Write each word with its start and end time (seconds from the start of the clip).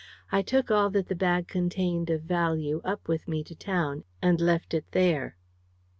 I 0.31 0.41
took 0.41 0.71
all 0.71 0.89
that 0.89 1.09
the 1.09 1.15
bag 1.15 1.47
contained 1.47 2.09
of 2.09 2.23
value 2.23 2.81
up 2.83 3.07
with 3.07 3.27
me 3.27 3.43
to 3.43 3.53
town, 3.53 4.03
and 4.19 4.41
left 4.41 4.73
it 4.73 4.85
there." 4.93 5.37